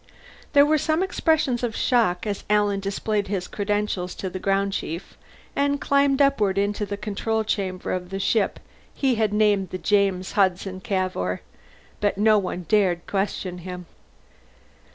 [0.53, 5.15] There were some expressions of shock as Alan displayed his credentials to the ground chief
[5.55, 8.59] and climbed upward into the control chamber of the ship
[8.95, 11.41] he had named the James Hudson Cavour,
[11.99, 13.85] but no one dared question him.